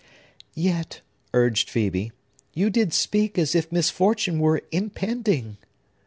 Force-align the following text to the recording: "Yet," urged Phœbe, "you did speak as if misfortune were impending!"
"Yet," 0.55 1.01
urged 1.31 1.69
Phœbe, 1.69 2.09
"you 2.55 2.71
did 2.71 2.91
speak 2.91 3.37
as 3.37 3.53
if 3.53 3.71
misfortune 3.71 4.39
were 4.39 4.63
impending!" 4.71 5.57